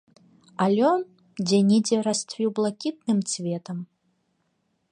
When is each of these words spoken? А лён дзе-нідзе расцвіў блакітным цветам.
А 0.63 0.65
лён 0.75 0.99
дзе-нідзе 1.47 1.97
расцвіў 2.07 2.49
блакітным 2.61 3.19
цветам. 3.33 3.77